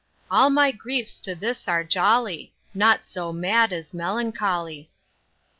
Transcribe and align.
All 0.31 0.49
my 0.49 0.71
griefs 0.71 1.19
to 1.19 1.35
this 1.35 1.67
are 1.67 1.83
jolly, 1.83 2.51
Naught 2.73 3.05
so 3.05 3.31
mad 3.31 3.71
as 3.71 3.93
melancholy. 3.93 4.89